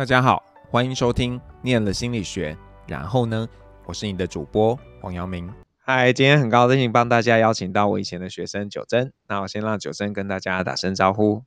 [0.00, 2.54] 大家好，欢迎收听《念了心理学》，
[2.88, 3.46] 然后呢，
[3.84, 5.52] 我是你的主播黄阳明。
[5.76, 9.12] 嗨，今天很高兴帮大家邀请到我以前的学生九珍。
[9.28, 11.42] 那我先让九珍跟大家打声招呼。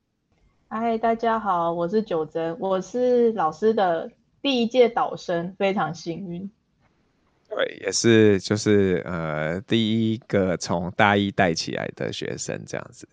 [0.68, 6.48] 嗨，大家好，我是九珍，我是老师的第一届导生，非常幸运。
[7.50, 13.10] 对，也是就是呃第一个从大一带起来的学生这样子。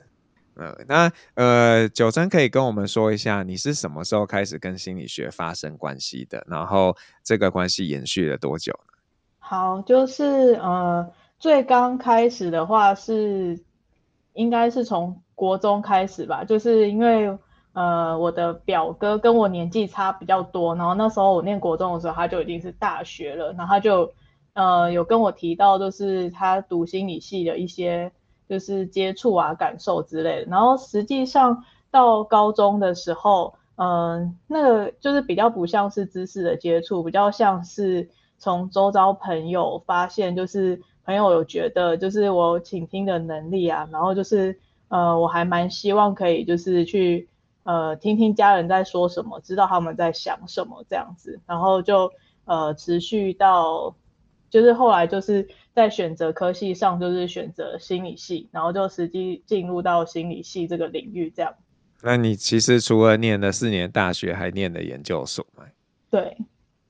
[0.56, 6.44] 嗯，那呃九珍可以跟我们说一下，你是什么时候开始跟心理学发生关系的？
[6.46, 8.98] 然后这个关系延续了多久呢？
[9.38, 11.10] 好，就是呃。
[11.40, 13.58] 最刚开始的话是，
[14.34, 17.34] 应该是从国中开始吧，就是因为
[17.72, 24.12] 呃我的表哥跟我年纪差比较多，然后那时候我念国中的时候他就已经是大学了，然后他就
[24.52, 28.12] 呃有跟我提到就是他读心理系的一些
[28.50, 40.82] 就是接触啊感受之类的，然后实际上到高中的时候，嗯、那个就是比较不像是知识的接触，比较像是从周遭朋友发现就是。
[41.02, 47.28] 朋友有觉得就是我倾听的能力啊，然后就是呃我还蛮希望可以就是去
[47.64, 52.12] 呃听听家人在说什么，知道他们在想什么这样子，然后就
[52.44, 53.96] 呃持续到
[54.50, 61.54] 就是后来就是在选择科系上就是选择心理系，然后就实际进入到心理系这个领域这样。
[62.02, 65.64] 那你其实除了念了四年大学，还念了研究所吗？
[66.10, 66.36] 对。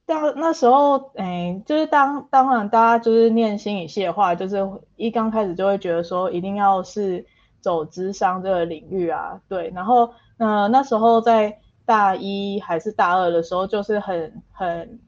[0.06, 4.56] 当那时候，哎，就是当当然，大家就是念心理系的话，就是
[4.97, 7.25] 一刚开始就会觉得说，一定要是
[7.61, 9.70] 走智商这个领域啊，对。
[9.72, 14.98] 然后，呃，那时候在大一还是大二的时候，就是很很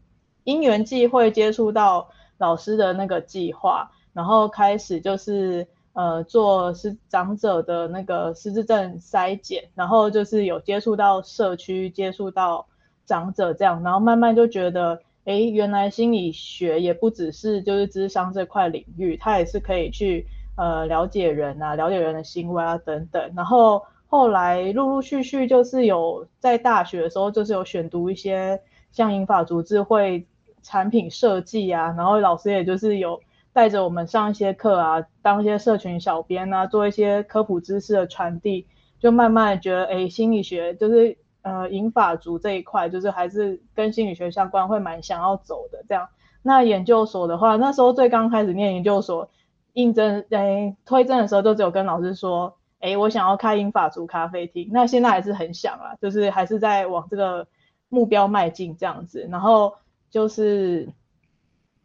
[0.45, 2.09] 因缘际会接触到
[2.43, 12.67] 老师的那个计划，然后开始就是呃做是长者的那个失智症筛检，然后就是有接触到社区，接触到。
[13.05, 20.25] 长者这样，然后慢慢就觉得，哎，原来心理学也不只是就是智商这块领域，它也是可以去
[20.57, 23.33] 呃了解人啊，了解人的行为啊等等。
[23.35, 30.25] 然后后来陆陆续续就是有在大学的时候，就是有选读一些像英法族智慧
[30.63, 33.21] 产品设计啊，然后老师也就是有
[33.53, 38.67] 带着我们上一些课啊，当一些社群小编啊，做一些科普知识的传递，
[38.99, 41.19] 就慢慢觉得，哎，心理学就是。
[41.45, 46.09] 呃，银发族这一块就是还是跟心理学相关，会蛮想要走的这样。
[46.41, 49.29] 那研究所的话，那时候最刚开始念研究所，
[49.73, 54.71] 应征诶推甄的时候，就只有跟老师说，诶我想要开英法族咖啡厅。
[54.73, 57.49] 那现在还是很想啊，就是还是在往这个
[57.89, 59.27] 目标迈进这样子。
[59.29, 59.75] 然后
[60.13, 60.89] 就是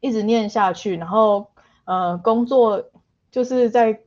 [0.01, 1.49] 一直念下去，然后
[1.85, 2.91] 呃工作
[3.31, 3.99] 就是在。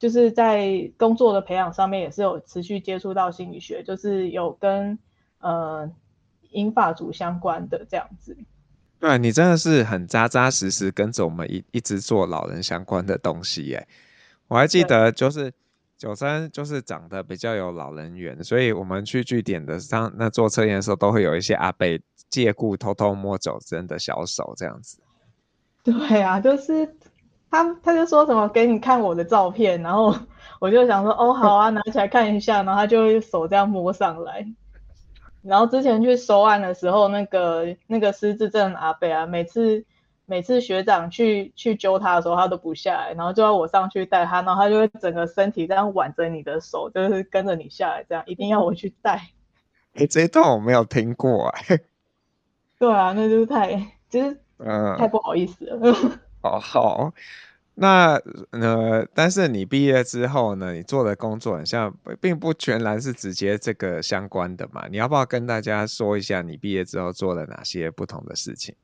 [0.00, 4.96] 就是在工作的培养上面也是有持续接触到心理学，就是有跟
[5.40, 5.90] 呃
[6.50, 8.36] 银发族相关的这样子。
[9.00, 13.88] 对，你真的是很扎扎实实跟着我们一一直做老人相关的东西耶。
[14.46, 15.52] 我还记得就是
[15.96, 21.84] 九三就是长得比较有老人缘，所以我们去据点的上那做测验的时候，都会有一些阿伯
[22.30, 25.00] 借故偷偷摸走真的小手这样子。
[25.84, 26.96] 对啊，就是。
[27.50, 30.14] 他他就说什么给你看我的照片，然后
[30.60, 34.46] 我就想说哦好啊，拿起来看一下，然后他就手这样摸上来。
[35.40, 39.82] 然后之前去收案的时候，那个那个失智症阿北啊，每次
[40.26, 49.12] 每次学长去去揪他的时候，他都不下来，然后就要我上去带他，然后他就会整个身体这样挽着你的手，就是跟着你下来，这样一定要我去带。
[49.94, 51.80] 哎、欸，这一段我没有听过哎、欸。
[52.78, 53.74] 对啊，那就是太
[54.08, 55.78] 就是嗯太不好意思了。
[55.82, 57.12] 嗯 哦，好，
[57.74, 68.74] 那呃，但是你毕业之后呢，你做的工作好像并不全然是直接这个相关的嘛，你要不要跟大家说一下你毕业之后做了哪些不同的事情？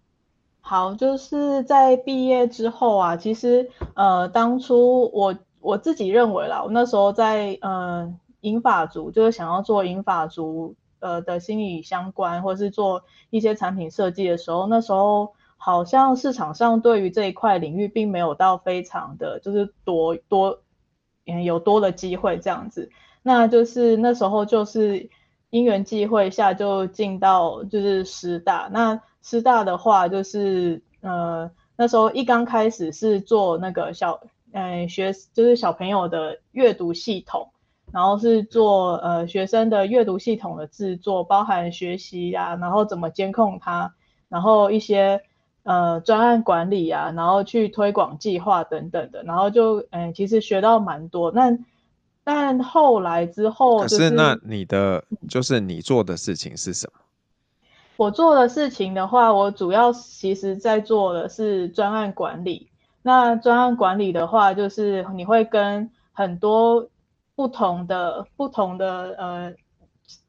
[0.61, 10.75] 好，就是在毕业之后啊，其实呃，当初我我自己认为啦，我那时候在呃银发族，就是想要做银发族
[11.05, 15.35] 呃的心理相关，或是做一些产品设计的时候，那时候。
[15.57, 20.61] 好像市场上对于这一块领域并没有到非常的就是多多，
[21.25, 22.91] 嗯，有多的机会这样子。
[23.23, 25.09] 那就是那时候就是
[25.49, 28.69] 因缘际会下就进到就是师大。
[28.71, 34.21] 那师大的话就是呃那时候一刚开始是做那个小
[34.53, 37.54] 嗯学就是小朋友的阅读系统，
[37.95, 43.95] 然后是做呃学生的阅读系统的制作，包含学习啊，然后怎么监控它，
[44.29, 45.23] 然后一些。
[45.67, 51.33] 呃，专案管理啊，然后去推广计划等等的，然后就，嗯、欸，其实学到蛮多。
[51.33, 51.57] 那
[52.23, 57.01] 但后来之后、就是，可是那你的就是你做的事情是什么？
[57.97, 62.69] 我做的事情的话，我主要其实在做的是专案管理。
[63.01, 66.87] 那专案管理的话，就是你会跟很多
[67.35, 69.55] 不同的、不同的呃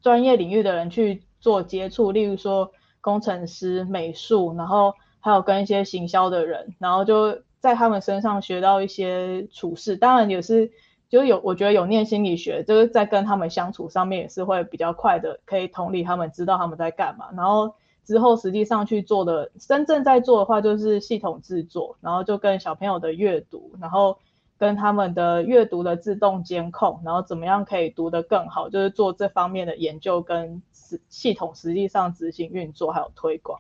[0.02, 2.72] 专业领域的人去做接触，例如说
[3.02, 9.96] 工程师、美术，然后还有跟一些行销的人，然后就在他们身上学到一些处事。
[9.98, 10.72] 当然也是。
[11.07, 17.28] 就有，我觉得有念心理学，就是在跟他们相处上面也是会比较快的，可以同理他们，知道他们在干嘛。
[17.38, 24.18] 然后之后实际上去做的，真正在做的话就是系统制作，然后就跟小朋友的阅读，然后
[24.57, 33.60] 跟他们的阅读的自动监控，然后怎么样可以读得更好，就是做这方面的研究跟系系统实际上执行运作还有推广。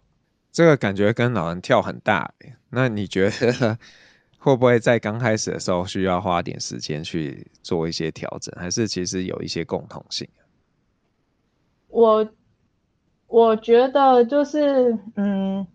[0.51, 2.33] 这个感觉跟老人跳很大，
[2.69, 3.77] 那你觉得？
[4.37, 10.29] 会不会在刚开始的时候需要花点时间去做一些调整，还是其实有一些共同性？
[11.87, 12.29] 我
[13.25, 15.65] 我觉得就是，嗯，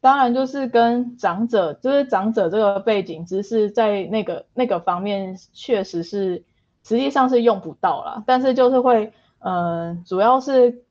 [0.00, 6.44] 当然就是跟长者，就是长者这个背景知识在那个那个方面确实是
[6.84, 10.84] 实际上是用不到啦，但是就是会，嗯、呃，主要是。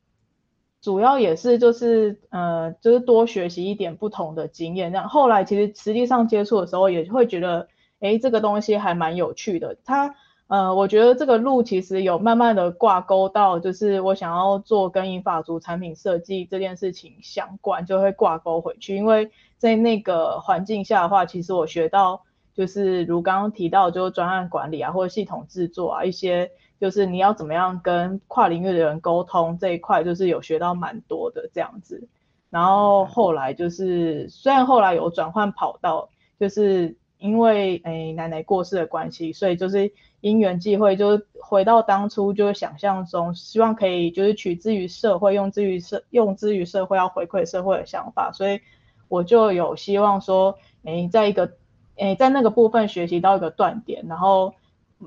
[0.80, 4.92] 主要也是就是呃，就是多学习一点不同的经验。
[4.92, 7.66] 这样后来其实实际上接触的时候，也会觉得，
[7.98, 9.76] 诶，这个东西还蛮有趣的。
[9.84, 10.14] 它
[10.48, 18.96] 呃，我觉得这个路其实有慢慢的挂钩到，就是我想要做跟银发族产品设计这件事情相关，就会挂钩回去。
[18.96, 22.22] 因为在那个环境下的话，其实我学到
[22.54, 26.50] 就是如刚刚提到，就是专案管理啊，或者系统制作啊一些。
[26.80, 32.06] 就是你要怎么样跟跨领域的人沟通这一块，就是有学到蛮多的这样子。
[32.50, 36.08] 然后后来就是，虽然后来有转换跑道，
[36.38, 48.32] 就是因为诶奶奶过世的关系，所以就是因缘际会，就是回到当初就是想象中，希望可以就是取之于社会，用之于社，用之于社会，要回馈社会的想法。
[48.32, 48.60] 所以
[49.08, 51.52] 我就有希望说，诶，在一个
[51.96, 54.54] 诶在那个部分学习到一个断点，然后。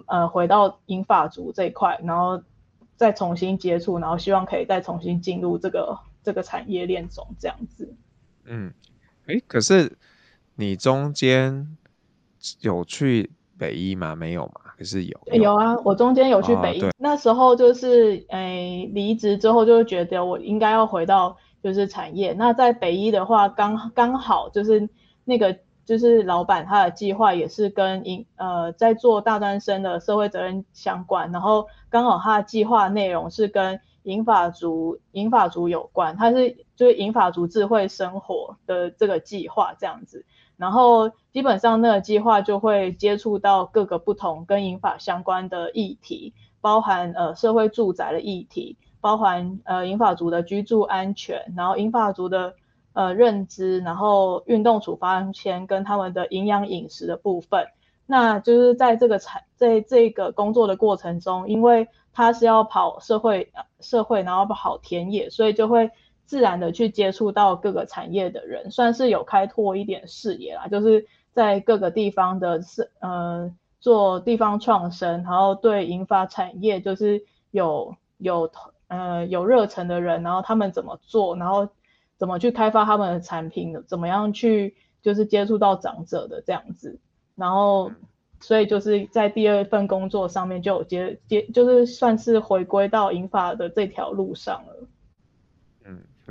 [0.08, 2.42] 呃，回到银发族这一块，然后
[2.96, 7.94] 再重新接触，然后希望可以再重新进入这个这个产业链中这样子。
[8.46, 8.74] 嗯，
[9.26, 9.98] 诶，可是
[10.56, 11.76] 你中间
[12.62, 14.16] 有去北医吗？
[14.16, 14.72] 没有吗？
[14.78, 15.20] 可是有。
[15.34, 22.34] 有啊，我中间有去北医，哦，那时候就是诶离职之后就觉得我应该要回到就是产业。
[22.34, 24.90] 那在北医的话，刚刚好就是
[25.26, 25.58] 那个。
[25.84, 40.24] 就是老板他的计划也是跟银呃在做大专生的社会责任相关，然后刚好他的计划内容是跟银发族银发族有关，他是就是银发族智慧生活的这个计划这样子，
[40.62, 52.54] 然后基本上那个计划就会接触到各个不同跟银发相关的议题，包含呃社会住宅的议题，包含呃银发族的居住安全，然后银发族的。
[52.94, 57.66] 呃，认知，然后运动处方签跟他们的营养饮食的部分，
[58.06, 63.50] 那就是在这个产在这个工作的过程中，因为他是要跑社会
[63.80, 65.90] 社会，然后跑田野，所以就会
[66.32, 70.68] 自然的去接触到各个产业的人，算是有开拓一点视野啦。
[70.68, 78.50] 就是在各个地方的是呃做地方创生，然后对银发产业就是有有
[78.88, 81.68] 呃有热忱的人，然后他们怎么做，然后。
[82.18, 83.84] 怎么去开发他们的产品？
[83.88, 87.00] 怎么样去就是接触到长者的这样子？
[87.34, 87.92] 然后，
[88.40, 94.88] 所以就是在第二份工作上面就有接接，就是算是回归到银发的这条路上了。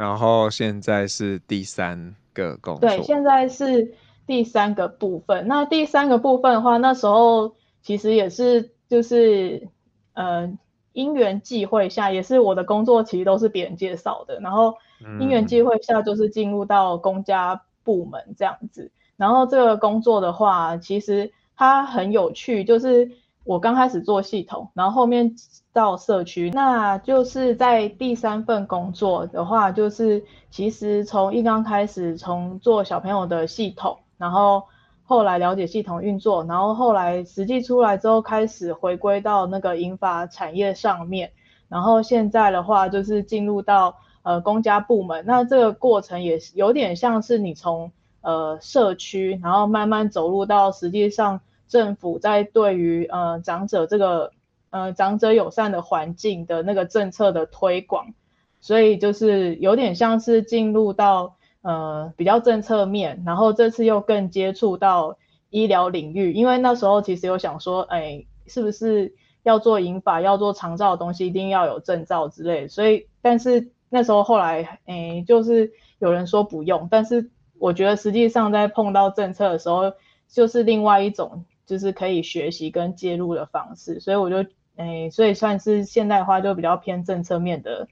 [0.00, 2.88] 嗯，然后现在是第三个工作。
[2.88, 3.94] 对，现在是
[4.26, 5.46] 第三个部分。
[5.46, 9.68] 那第三个部分的话，那时候其实也是就是
[10.14, 10.50] 呃
[10.92, 14.74] 因缘际会下，也是我的工作其实都是别人介绍的，然后。
[15.18, 18.90] 因缘际会下，就是进入到公家部门这样子。
[19.16, 23.10] 然后这个工作的话，其实它很有趣，就是
[23.44, 25.34] 我刚开始做系统，然后后面
[25.72, 34.64] 到社区，那就是在第三份工作的话，就是其实从一刚开始，从做小朋友的系统，然后
[35.04, 41.32] 后来了解系统运作，然后后来实际出来之后，开始回归到那个银发产业上面，
[41.68, 43.96] 然后现在的话就是进入到。
[44.22, 51.40] 呃，公家部门，那这个过程也有点像是你从呃社区，然后慢慢走入到实际上
[51.70, 54.32] 政府在对于呃长者这个
[54.68, 58.12] 呃长者友善的环境的那个政策的推广，
[58.60, 65.16] 所以就是有点像是进入到呃比较政策面，然后这次又更接触到
[65.48, 73.70] 医疗领域，因为那时候其实有想说，哎，是不是要做引法，要做长照的东西，一定要有证照之类，所以但是。
[73.92, 79.94] 那时候后来，哎、就是有人说不用，但是我觉得实际上在碰到政策的时候，
[80.28, 84.36] 就是另外一种就是可以学习跟介入的方式，所以我就，
[84.76, 87.86] 诶、欸，所以算是现代化就比较偏政策面的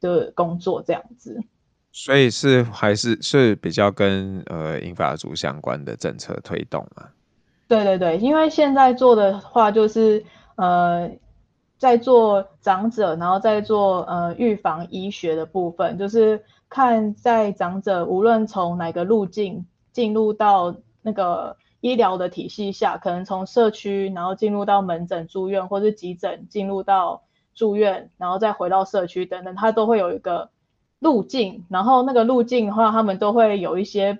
[0.00, 1.38] 的工作这样子。
[1.92, 7.08] 所以是还是是比较跟呃英法族相关的政策推动嘛？
[7.68, 10.24] 对对对，因为现在做的话就是
[10.56, 11.10] 呃。
[11.80, 27.22] 在做长者，然后在做呃预防医学的部分，就是看在长者无论从哪个路径进入到那个医疗的体系下，可能从社区，然后进入到门诊住院，或是急诊进入到
[27.54, 30.50] 住院，然后再回到社区等等，它都会有一个
[30.98, 31.64] 路径。
[31.68, 34.18] 然后那个路径的话，他们都会有一些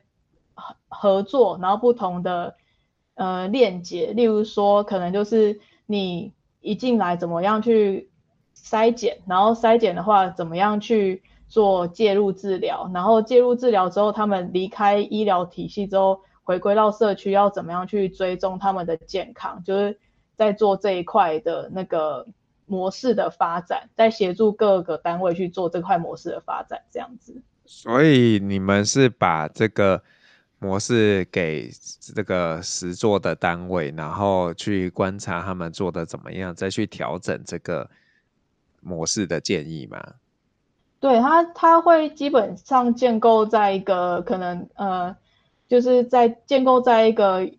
[0.54, 2.56] 合合作，然后不同的
[3.14, 6.32] 呃链接，例如说可能就是你。
[6.60, 8.10] 一进来怎么样去
[8.54, 19.98] 筛检，然后筛检的话怎么样去做介入治疗，然后介入治疗之后，他们离开医疗体系之后回归到社区，要怎么样去追踪他们的健康，就是
[20.34, 22.26] 在做这一块的那个
[22.64, 27.42] 模式的发展，在协助各个单位去做这块模式的发展，这样子。
[27.66, 30.02] 所以你们是把这个。
[30.60, 37.88] 模式给这个实做的单位，然后去观察他们做的怎么样，再去调整这个
[38.80, 40.02] 模式的建议吗？
[40.98, 45.16] 对，他，他会基本上建构在一个可能呃，
[45.68, 47.50] 就是在建构在一个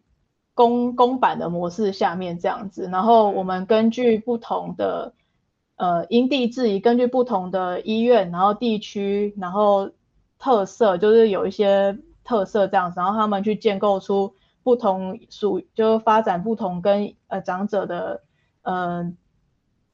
[0.54, 5.14] 公公版的模式下面这样子，然后我们根据不同的
[5.78, 9.92] 呃因地制宜，根据不同的医院，然后地区，然后
[10.38, 11.98] 特色，就是有一些。
[12.22, 18.22] 特色这样子，然后他们去建构出不同属，就是发展不同跟呃长者的
[18.62, 19.12] 呃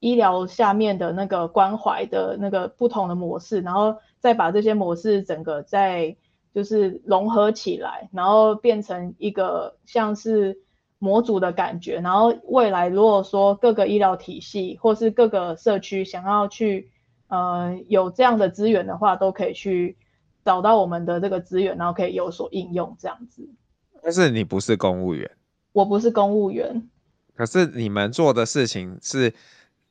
[0.01, 6.17] 医疗下面的那个关怀的那个不同的模式，然后再把这些模式整个再
[6.55, 10.57] 就是融合起来，然后变成一个像是
[10.97, 11.99] 模组的感觉。
[11.99, 16.89] 然后未来如果说各个医疗体系或是各个社区想要去
[17.27, 19.97] 呃有这样的资源的话，都可以去。
[20.45, 23.49] 找到我们的这个资源，然后可以有所应用，这样子。
[24.03, 25.27] 但是你不是公务员，
[25.73, 26.87] 我不是公务员。
[27.35, 29.33] 可是你们做的事情是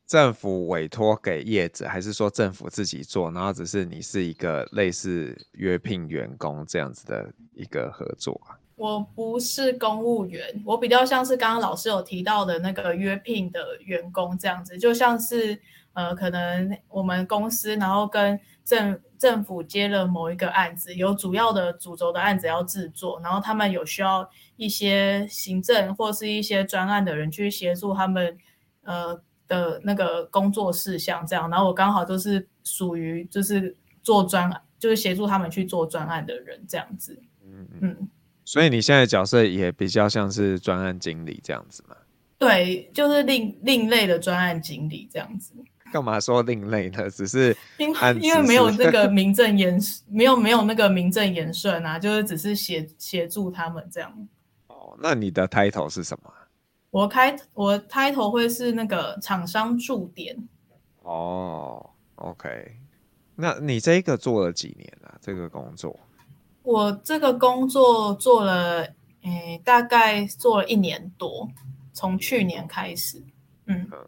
[0.07, 3.31] 政府委托给业者，还是说政府自己做？
[3.31, 8.53] 然后只是你是一个类似约聘员工这样子的一个合作啊？
[8.75, 15.57] 我不是公务员，我比较像是刚刚老师有提到的那个约聘的员工这样子，就像是
[15.93, 28.37] 呃，可能我们公司然后跟政政府接了某一个案子，有主要的主轴的案子要制作，然后他们有需要一些行政或是一些专案的人去协助他们，
[28.83, 37.19] 呃的那个工作事项这样，然后我刚好就是属于就是做专案，就是协助他们去做专案的人这样子。
[37.43, 38.09] 嗯嗯。
[38.43, 41.95] 所以你现在的角色也比较像是专案经理这样子吗？
[42.37, 45.53] 对，就是另另类的专案经理这样子。
[45.91, 47.09] 干嘛说另类呢？
[47.09, 54.27] 只是 因为因为没有那个名正言，没有没有那个名正言顺啊，就是只是协协助他们这样。
[54.67, 56.31] 哦，那你的 title 是什么？
[56.95, 60.33] 我开我 title 会是那个厂商驻点。
[61.01, 62.77] 哦，OK，
[63.35, 65.13] 那你这个做了几年了？
[65.19, 65.99] 这个工作？
[66.63, 68.87] 我这个工作做了，
[69.23, 71.49] 诶，大概做了一年多，
[71.91, 73.21] 从去年开始，
[73.65, 73.85] 嗯。
[73.91, 74.07] 嗯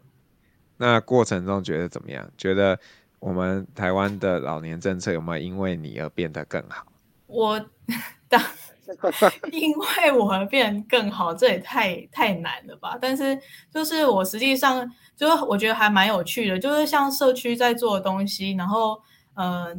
[0.78, 2.26] 那过程中觉得怎么样？
[2.38, 2.80] 觉得
[3.18, 6.86] 我们台湾的老年政策有没有因为你而变得更好？
[7.26, 7.62] 我
[8.30, 8.40] 当
[9.52, 12.98] 因为我而变更好，这也太太难了吧？
[13.00, 13.38] 但是
[13.72, 19.00] 就是我实际上就是我觉得还蛮有趣的，就是像社区在做的东西，然后
[19.34, 19.64] 嗯。
[19.64, 19.76] 呃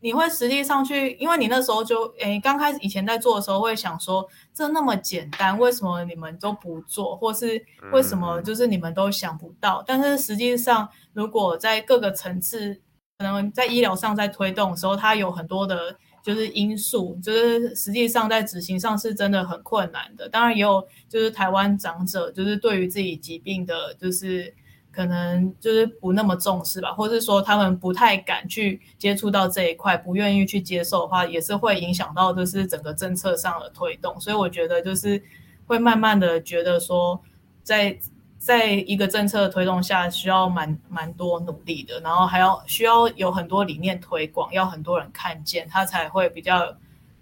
[0.00, 9.82] 你会实际上去，因为你那时候就诶，刚开始以前在做的时候会想说，这那么简单，为什么你们都不做，或是为什么就是你们都想不到？
[9.84, 12.80] 但是实际上，如果在各个层次，
[13.18, 15.96] 可能在医疗上在推动的时候，它有很多的，
[16.28, 20.28] 就是因素，就是实际上在执行上是真的很困难的。
[20.28, 24.54] 当然也有，就是台湾长者，就是对于自己疾病的，就是。
[24.90, 34.18] 可能就是不那么重视吧，或是说他们不太敢去接触到这一块，不愿意去接受的话，也是会影响到就是整个政策上的推动。
[34.18, 35.22] 所以我觉得就是
[35.66, 37.20] 会慢慢的觉得说
[37.62, 37.96] 在，
[38.38, 46.74] 在在一个政策的推动下，需要蛮蛮多努力的，然后还要需要有很多理念推广，要很多人看见，它才会比较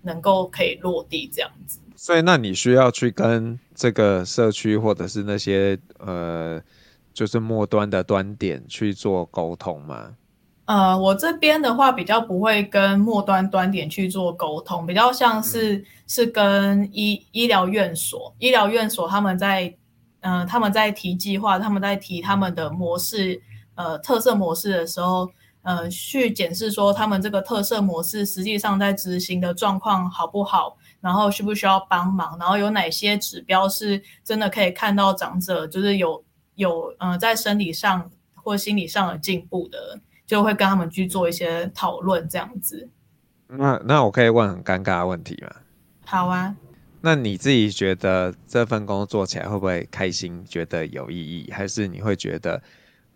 [0.02, 1.80] 能够可以落地这样子。
[1.96, 6.62] 所以那你需要去跟这个社区或者是那些呃。
[7.16, 10.14] 就是末端的端点去做沟通吗？
[10.66, 19.74] 呃，我这边的话比较不会跟末端端点去做沟通，比较像是、嗯、是跟医医疗院所、医疗院所他们在，嗯、
[20.26, 23.40] 呃，他们在提计划，他们在提他们的模式，
[23.76, 25.30] 呃，特色模式的时候，
[25.62, 36.24] 呃，去检视说他们这个特色模式实际上在执行的状况好不好，然后需不需要帮忙，然后有哪些指标是真的可以看到长者就是有
[36.56, 39.78] 有呃在生理上或心理上的进步的。
[40.26, 42.88] 就会跟他们去做一些讨论，这样子。
[43.46, 45.48] 那那我可以问很尴尬的问题吗？
[46.04, 46.52] 好啊。
[47.00, 50.44] 那你自己觉得这份工作做起来会不会开心？
[50.44, 52.60] 觉得有意义，还是你会觉得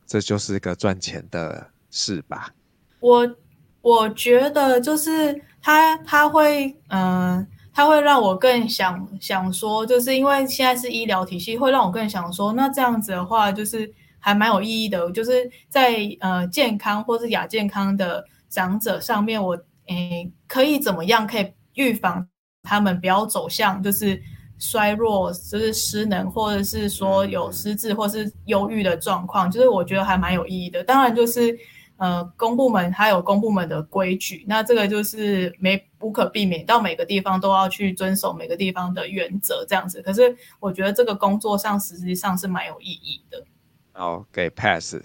[0.06, 2.52] 这就是个赚钱的事吧？
[3.00, 3.36] 我
[3.82, 13.92] 我觉得就是他他会嗯、呃，他会让我更想想说，就是因为现在是医疗体系，会让我更想说，那这样子的话就是。
[14.22, 22.28] 还蛮有意义的，就是在呃健康或是亚健康的长者上面，我诶可以怎么样可以预防
[22.62, 24.20] 他们不要走向就是
[24.58, 30.84] 衰弱，就是失能，或者是说有失智或是忧郁的状况，就是我觉得还蛮有意义的。
[30.84, 31.58] 当然就是
[31.96, 40.02] 呃公部门它有公部门的规矩，那这个就是没无可避免，到每个地方都要去遵守每个地方的原则这样子。
[40.02, 43.44] 可是我觉得这个工作上实际上是蛮有意义的。
[43.92, 44.96] 好，给 pass，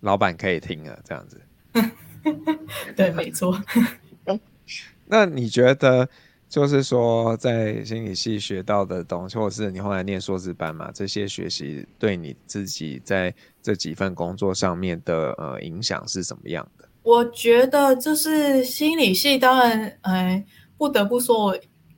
[0.00, 1.40] 老板可以听了，这样子。
[2.94, 3.58] 对，没错。
[5.06, 6.08] 那你觉得，
[6.48, 16.88] 就是说，在心理系学到的东西，或者是你后来念硕士班嘛，这些学习对你自己在这几份工作上面的呃影响是什么样的？
[17.02, 20.44] 我觉得，就是心理系，当然，哎，
[20.76, 21.56] 不得不说。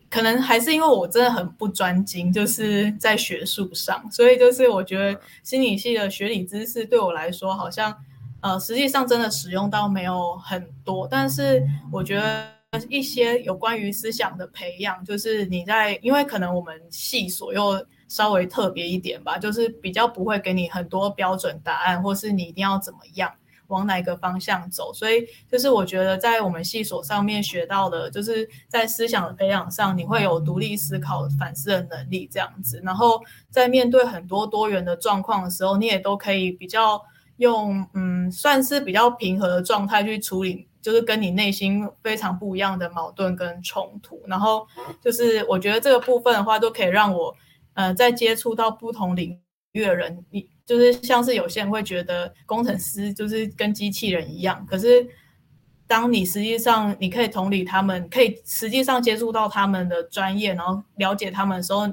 [0.09, 7.97] 可能还是因为我真的很不专精，就是在学术上，所以就是我觉得心理系的学理知识对我来说，好像
[8.41, 11.07] 呃实际上真的使用到没有很多。
[11.09, 12.45] 但是我觉得
[12.89, 23.33] 一些有关于思想的培养，就是你在，因为可能我们系所又稍微特别一点吧，就是比较不会给你很多标准答案，或是你一定要怎么样。
[23.67, 24.93] 往哪个方向走？
[24.93, 32.81] 所以就是我觉得在我们系所上面学到的，就是在思想的培养上，你会有独立思考、反思的能力这样子。
[32.85, 37.01] 然后在面对很多多元的状况的时候，你也都可以比较
[37.41, 44.23] 用嗯，算是比较平和的状态去处理，就是跟你内心非常不一样的矛盾跟冲突。
[44.27, 44.67] 然后
[45.03, 47.35] 就是我觉得这个部分的话，都可以让我
[47.75, 49.41] 呃，在接触到不同领
[49.73, 50.49] 域的人，你。
[50.67, 55.05] 就是像是有些人会觉得工程师就是跟机器人一样，可是
[55.85, 61.89] 当你实际上你可以同理他们，可以实际上接触到他们的专业，然后了解他们的时候，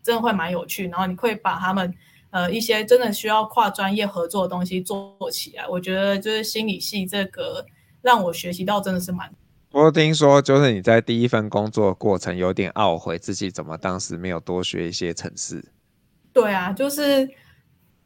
[0.00, 0.86] 真的会蛮有趣。
[0.86, 1.92] 然后你会把他们
[2.30, 5.66] 呃一些真的需要跨专业合作的东西做起来。
[5.68, 7.64] 我觉得就是心理系这个
[8.02, 9.32] 让我学习到真的是蛮。
[9.72, 15.72] 我听说就是你在第一份工作过程有点懊悔自己怎么当时没有多学一些程式。
[16.32, 17.28] 对啊，就是。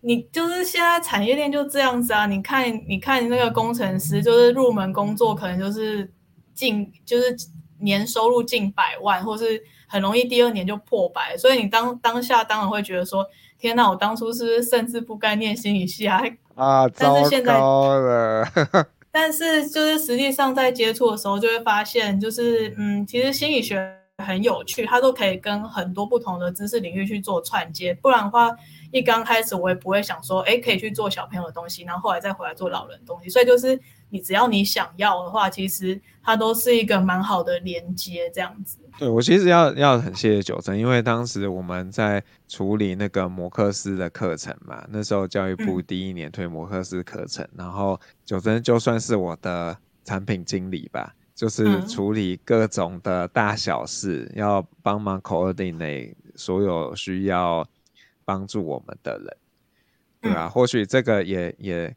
[0.04, 2.26] 你就是现在产业链就这样子啊！
[2.26, 6.12] 你看，你看那个工程师，就是入门工作可能就是
[6.52, 7.36] 近，就是
[7.78, 11.36] 年收入近百万，或是很容易第二年就破百。
[11.36, 13.24] 所以你当当下当然会觉得说：
[13.62, 16.20] 天哪，我当初是不是甚至不该念心理系啊？
[16.56, 17.54] 啊， 但是现在。
[19.14, 28.56] 但是就是实际上在接触的时候，就会发现，就是嗯，其实心理学很有趣，它都可以跟很多不同的知识领域去做串接，不然的话。
[28.92, 33.30] 一刚开始我也不会想说，哎，可以去做小朋友的东西，然后后来再回来做老人的东西。
[33.30, 33.80] 所以就是
[34.10, 38.76] 你只要你想要的话，其实它都是一个蛮好的连接，这样子。
[38.98, 57.66] 对，我其实要要很谢谢九真，因为当时我们在处理那个摩克斯的课程嘛，那时候教育部第一年推摩克斯课程，嗯、然后九真就算是我的产品经理吧，就是处理各种的大小事，嗯、要帮忙 coordinate 所有需要。
[58.24, 59.36] 帮助我们的人，
[60.20, 61.94] 对啊，嗯、或许这个也也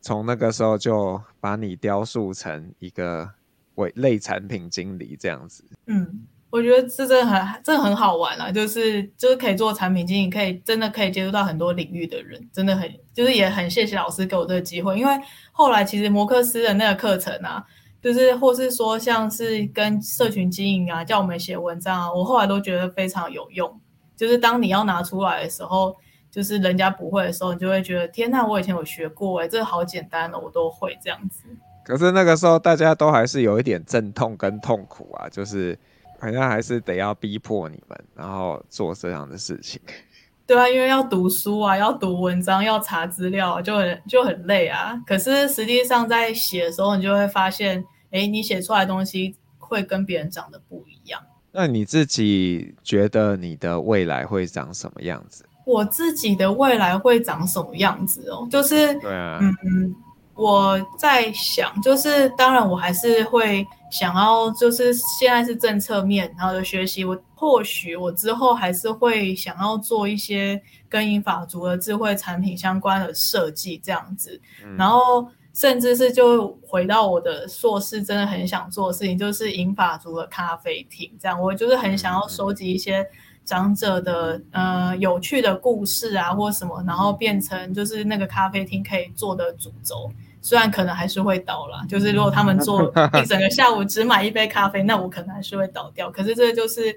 [0.00, 3.30] 从那个时候就把你雕塑成一个
[3.76, 5.64] 为类产品经理这样子。
[5.86, 15.12] 嗯，我觉得这真的很这很好玩啊，就是就是可以做产品经理，可以真的可以接触到很多领域的人，真的很就是也很谢谢老师给我这个机会，因为
[15.52, 17.64] 后来其实摩克斯的那个课程啊，
[18.02, 23.80] 就是或是说像是跟社群经营啊，叫我们写文章啊，我后来都觉得非常有用。
[24.16, 25.96] 就是当你要拿出来的时候，
[26.30, 31.44] 就是人家不会的时候，你就会觉得天呐，我以前有学过哎，这个好简单的，我都会这样子。
[31.84, 35.78] 可是那个时候大家都还是有一点阵痛跟痛苦啊，就是
[36.20, 39.80] 好像还是得要逼迫你们，然后做这样的事情。
[40.46, 45.00] 对啊，因为要读书啊，要读文章，要查资料，就很就很累啊。
[45.06, 47.82] 可是实际上在写的时候，你就会发现，
[48.12, 51.20] 哎，你写出来的东西会跟别人长得不一样。
[51.50, 55.44] 那你自己觉得你的未来会长什么样子？
[55.64, 58.48] 我自己的未来会长什么样子哦？
[58.50, 59.94] 就是，对啊，嗯，
[60.34, 81.40] 我在想，就是当然我还是会想要，就是现在是政策面，然后的学习，我或许我之后还是会想要做一些跟英法族的智慧产品相关的设计这样子，嗯、然后甚至是就回到我的硕士，真的很想做的事情，就是银发族的咖啡厅，这样。
[81.40, 83.06] 我就是很想要收集一些。
[83.44, 90.08] 长者的呃有趣的故事啊，或什么，然后变成就是那个咖啡厅可以做的主轴，
[90.40, 92.84] 虽然可能还是会倒啦，就是如果他们做
[93.20, 96.08] 一整个下午只买一杯咖啡，那我可能还是会倒掉。
[96.08, 96.96] 可是这就是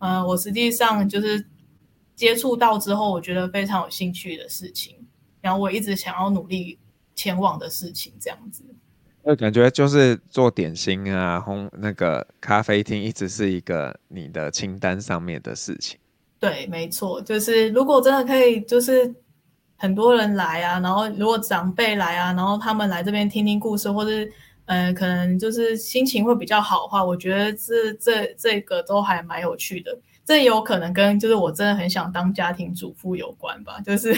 [0.00, 1.46] 呃我实际上就是
[2.16, 4.96] 接触到之后，我觉得非常有兴趣的事情，
[5.40, 6.76] 然后我一直想要努力
[7.14, 8.64] 前往的事情，这样子。
[9.22, 15.98] 我感觉就是做点心啊，烘那个咖啡厅一直是一个你的清单上面的事情。
[16.38, 19.14] 对，没错，就是如果真的可以，就是
[19.76, 24.26] 很多人来啊，然后如果长辈来啊，然后他们来这边听听故事，或是
[24.66, 29.98] 嗯、呃，可能就是心情会比较好的话，我觉得这这这个都还蛮有趣的。
[30.24, 34.14] 这也有可能跟就是我真的很想当家庭主妇有关吧，就是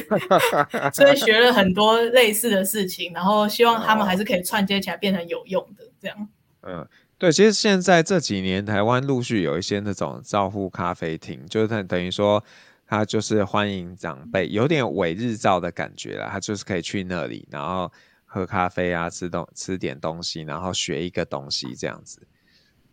[0.95, 6.29] 所以学了很多类似的事情，然后希望他们还是可以串接起来变成有用的这样。
[6.63, 6.87] 嗯，
[7.19, 12.43] 对，其实现在这几年台湾陆续有一些那种照护咖啡厅，就是等等于说
[12.87, 17.91] 他就是欢迎长辈，有点伪日照的感觉啦，他就是可以去那里，然后
[18.25, 22.21] 喝咖啡啊，吃东吃点东西，然后学一个东西这样子。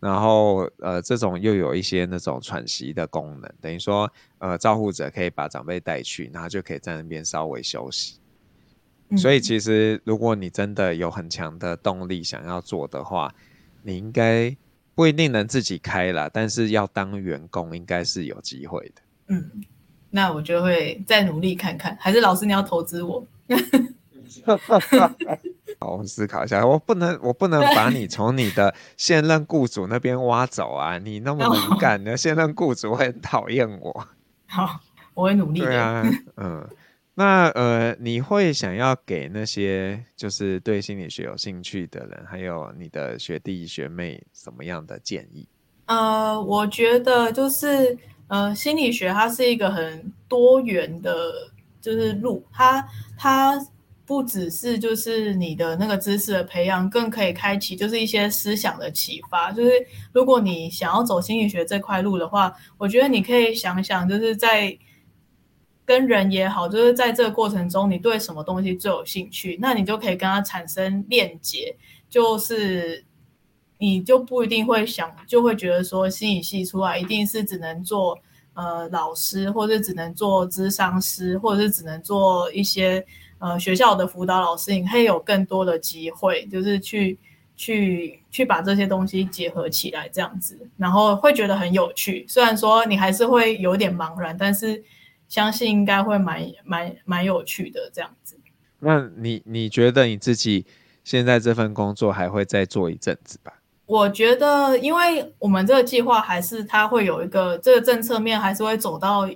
[0.03, 8.19] 然后，呃，这种又有一些那种喘息的功能，等于说，呃，照护者可以把长辈带去，然后就可以在那边稍微休息。
[9.07, 9.17] 嗯。
[9.17, 13.33] 所以，其实如果你真的有很强的动力想要做的话，
[13.81, 14.53] 你应该
[14.93, 19.01] 不一定能自己开啦，但是要当员工应该是有机会的。
[19.27, 19.63] 嗯，
[20.09, 23.25] 那我就会再努力看看，还是老师你要投资我？
[25.83, 30.97] 好，我思考一下，我不能，我不能把你从你的现任雇主那边挖走啊！
[30.97, 34.07] 你那么敏感的现任雇主会很讨厌我。
[34.47, 34.79] 好，
[35.13, 35.65] 我会努力的。
[35.65, 36.01] 对啊，
[36.37, 36.65] 嗯，
[37.15, 45.45] 那呃，你会想要给那些就是对心理学有兴趣的人，还有你的学弟学妹什么样的建议？
[45.87, 51.13] 呃，我觉得就是呃，心理学它是一个很多元的，
[51.81, 53.59] 就是路，它它。
[54.05, 59.49] 不只是就是你的那个知识的培养，更可以开启就是一些思想的启发。
[59.49, 59.71] 就是
[60.11, 64.77] 如果你想要走心理学这块路的话，我觉得你可以想想，就是在
[65.85, 71.73] 跟人也好，就是在这个过程中，你对什么东西最有兴趣，那你就可以跟他产生链接。
[72.09, 73.05] 就是
[73.77, 78.19] 你就不一定会想，就会觉得说心理系出来一定是只能做
[78.53, 83.05] 呃老师，或者只能做咨商师，或者是只能做一些。
[83.43, 87.19] 呃，学校的辅导老师，你可以有更多的机会，就是去
[87.57, 92.25] 去去把这些东西结合起来，这样子，然后会觉得很有趣。
[92.25, 94.81] 虽然说你还是会有点茫然，但是
[95.27, 98.37] 相信应该会蛮蛮蛮有趣的这样子。
[98.79, 100.65] 那你你觉得你自己
[101.03, 103.51] 现在这份工作还会再做一阵子吧？
[103.85, 109.29] 我觉得，因为我们这个计划还是它会有一个这个政策面，还是会走到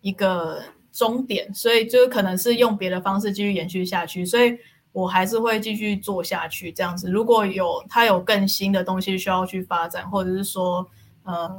[0.00, 0.60] 一个。
[0.92, 4.56] 终点，所以就可能是用别的方式继续延续下去，所以
[4.92, 7.10] 我还是会继续做下去这样子。
[7.10, 10.86] 如果有它有更新的东西需要去发展，或者是说
[11.22, 11.50] 呃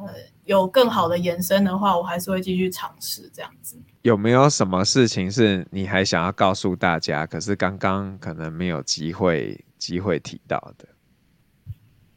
[0.45, 3.75] 有更好的延伸的话，我还是会继续尝试这样子。
[4.03, 10.87] 有没有什么事情是你还想要告诉大家，可是刚刚可能没有机会机会提到的？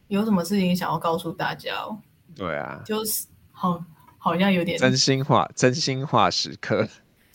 [0.08, 1.98] 有什么事情想要告诉大家哦？
[2.34, 3.82] 对啊，就是好，
[4.18, 6.86] 好像有点真心话，真心话时刻。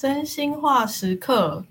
[0.01, 1.63] 真心话时刻，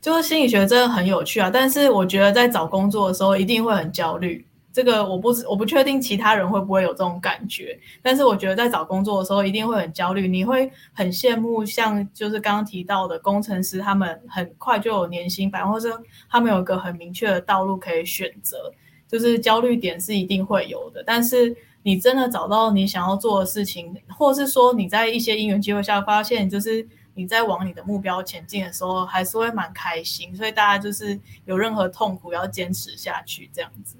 [0.00, 1.48] 就是心理学真的很有趣啊！
[1.48, 4.44] 但是我觉得在找工作的时候一定会很焦虑。
[4.72, 10.26] 这个我不我不确定其他人会不会有这种感觉，但是我觉得在找工作的时候一定会很焦虑。
[10.26, 18.72] 你会很羡慕像就是刚刚提到的工程师，他们很快就有年薪百万，或者他们有一个很明确的道路可以选择。
[19.06, 26.84] 就是焦虑点是一定会有的，但是你真的找到你想要做的事情，或是说你在一些因缘机会下发现，就是。
[27.18, 33.96] 你在往你的目标前进的时候，还是会蛮开心，所以大家就是有任何痛苦要坚持下去这样子。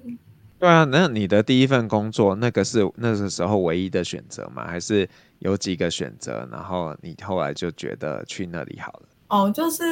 [0.57, 4.65] 对啊，那你的第一份工作，那个是那个时候唯一的选择吗？
[4.65, 5.07] 还是
[5.39, 9.01] 有几个选择，然后你后来就觉得去那里好了？
[9.27, 9.83] 哦，就是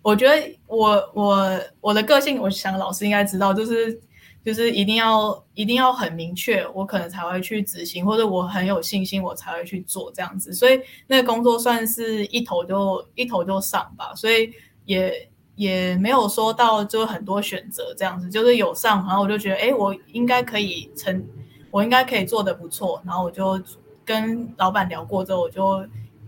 [0.00, 4.00] 我觉得我我我的个性，我想老师应该知道，就是
[4.44, 10.52] 就是一定要一定要很明确，我可能才会去执行，或者我很有信心，我才会去做这样子。
[10.52, 14.52] 所以那个工作算是一头就一头就上吧，所以
[14.84, 15.28] 也。
[15.56, 21.22] 也没有说到就很多选择这样子，就是有上，然后我就觉得，哎，我应该可以成，
[21.70, 23.62] 我应该可以做的不错，然后我就
[24.02, 25.86] 跟老板聊过之后，我就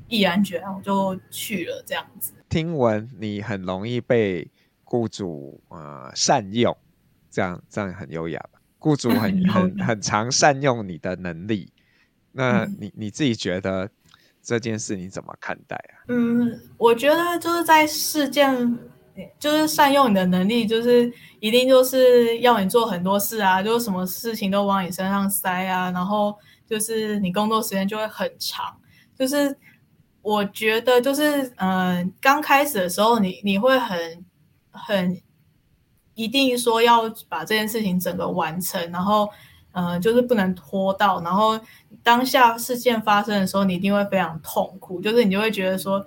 [0.08, 2.34] 毅然决然，我就去了这样子。
[2.50, 4.46] 听闻你很容易被
[4.84, 6.76] 雇主啊、呃、善用，
[7.32, 8.60] 这样这样很优雅吧？
[8.78, 11.72] 雇主很 很很常善用你的能力，
[12.30, 13.90] 那你、嗯、你自己觉得
[14.40, 16.06] 这件事你怎么看待啊？
[16.08, 18.78] 嗯，我觉得就是在事件。
[19.38, 26.34] 就是善用你的能力，就是一定就是要你做很多事啊，就是什么事情都往你身上塞啊，然后
[26.66, 28.74] 就是你工作时间就会很长。
[29.14, 29.54] 就是
[30.22, 34.24] 我觉得就是嗯、呃，刚开始的时候你你会很
[34.70, 35.20] 很
[36.14, 39.28] 一定说要把这件事情整个完成，然后
[39.72, 41.58] 嗯、就是不能拖到，然后
[42.02, 46.04] 当下事件发生的时候，你一定会非常痛苦，就是你就会觉得说。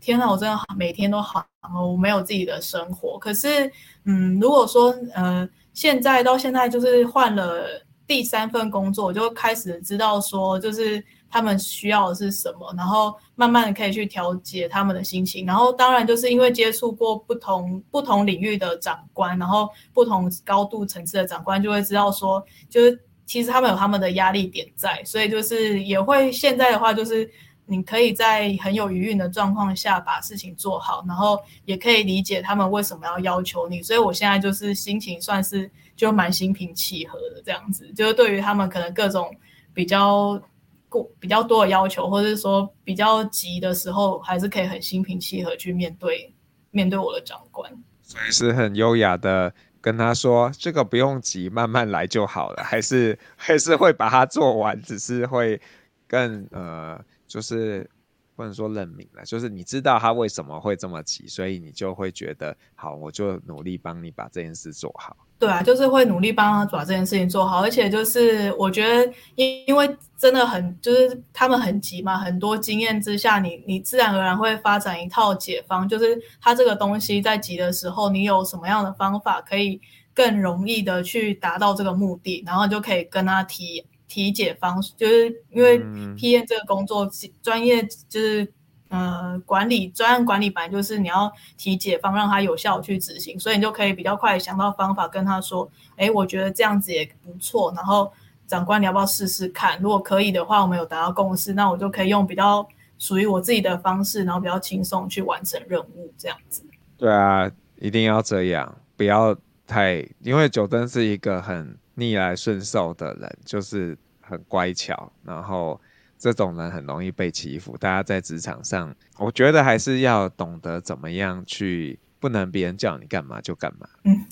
[0.00, 3.18] 天哪，我真的每天都好然后，我没有自己的生活。
[3.18, 3.68] 可是，
[4.04, 7.66] 嗯，如果说，呃，现在到现在就是换了
[8.06, 15.44] 第三份工作，我就开始知道说，就是他们需要的是什么，然后慢慢的可以去调节他们的心情。
[15.46, 27.30] 然后，当然就是因为接触过不同不同领域的长官，然后不同高度层次的长官，就会知道说，就是其实他们有他们的压力点在，所以就是也会现在的话就是。
[27.70, 39.30] 你可以在很有余韵的状况下把事情做好，然后也可以理解他们为什么要要求你，所以我现在就是心情算是就蛮心平气和的这样子，就是对于他们可能各种
[39.74, 40.40] 比较
[40.88, 46.34] 过比较多的要求，或者是说比较急的时候，还是可以很心平气和去面对
[46.70, 47.70] 面对我的长官，
[48.02, 55.60] 所以是很优雅的跟他说这个不用急，慢慢来就好了，还是还是会把它做完，只是会
[56.06, 56.98] 更呃。
[57.28, 57.86] 就是
[58.34, 65.14] 不能说认命了，就是你知道他为什么会这么急，所以你就会觉得好，我就努力帮你把这件事做好。
[65.38, 79.80] 对啊，就是会努力帮他把这件事情做好，而且就是我觉得，因因为真的很就是他们很急嘛，很多经验之下，你你自然而然会发展一套解方，就是他这个东西在急的时候，你有什么样的方法可以
[80.12, 83.84] 更容易的去达到这个目的，然后就可以跟他提。
[84.10, 85.78] 提解方式，就是因为
[86.16, 87.06] PM 这个工作
[87.42, 88.50] 专、嗯、业就是
[88.88, 97.72] 呃管理专案管理本来就是你要提解方，让他有效去执行，所以你就可以比较快想到方法跟他说，哎，我觉得这样子也不错。
[97.76, 98.12] 然后
[98.46, 99.80] 长官你要不要试试看？
[99.80, 102.66] 如果可以的话，我们有达到共识，那我就可以用比较
[102.98, 106.62] 属于我自己的方式，然后比较轻松去完成任务，这样子。
[106.96, 111.76] 对啊，一定要这样，不要太，因为九灯是一个很。
[112.00, 115.80] 逆来顺受的人就是很乖巧，然后
[116.18, 117.76] 这种人很容易被欺负。
[117.76, 123.88] 大家在职场上，我觉得还是要懂得怎么样去，不能别人叫你干嘛就干嘛。
[124.04, 124.24] 嗯，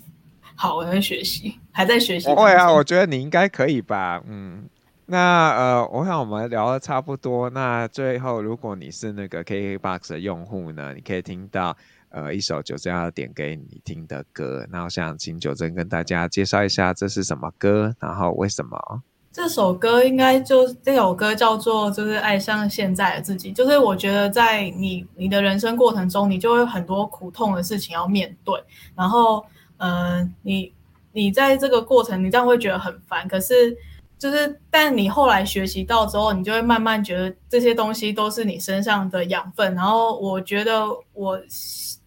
[0.55, 2.29] 好，我在学习，还在学习。
[2.29, 4.23] 不会啊，我觉得你应该可以吧。
[4.27, 4.69] 嗯，
[5.07, 7.49] 那呃，我想我们聊的差不多。
[7.51, 11.77] 那最后，如果你是那个 KKBOX 的用户呢，你可以听到。
[12.09, 19.03] 呃，一首九针要点给你听的歌，那我想请九针跟大家介绍一下这是什么歌，然后为什么？
[19.37, 28.59] 这首歌应该就这首歌叫做就是爱上现在的自己，就是我觉得在你你的人生过程中，你就会有很多苦痛的事情要面对，
[28.95, 29.45] 然后
[29.77, 30.73] 嗯、呃，你
[31.13, 33.77] 你在这个过程，你这样会觉得很烦，可是。
[34.19, 39.75] 就是，但你后来学习到之后，你就会慢慢觉得这些东西都是你身上的养分。
[39.75, 41.39] 然后我觉得我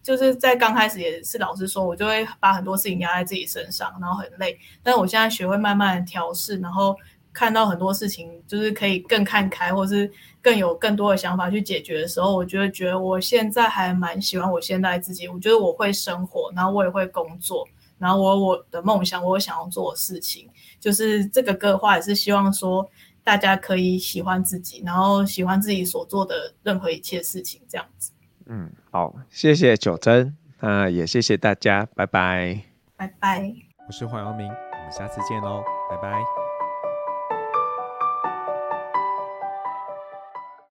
[0.02, 4.58] 就是在刚开始也是老实说，我就会把很多事情压在自己身上，然后很累。
[4.82, 6.96] 但我现在学会慢慢调试，然后
[7.32, 10.10] 看到很多事情就是可以更看开，或是
[10.42, 15.28] 更有更多的想法去解决的时候，我觉得觉得我现在还蛮喜欢我现在自己。
[15.28, 17.66] 我觉得我会生活，然后我也会工作，
[17.98, 20.48] 然后我有我的梦想，我有想要做的事情。
[20.80, 22.88] 就是这个歌的话，也是希望说
[23.22, 28.10] 大家可以喜欢自己，然后喜欢自己所做的任何一切事情，这样子。
[28.46, 32.62] 嗯，好，谢谢九珍，那也谢谢大家，拜拜，
[32.96, 33.54] 拜拜。
[33.86, 36.39] 我是黄耀明，我们下次见喽，拜拜。